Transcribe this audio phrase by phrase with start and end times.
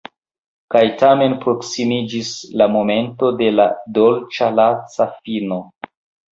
[0.75, 3.69] Kaj tamen proksimiĝis la momento de la
[4.01, 5.65] dolĉa laca fino.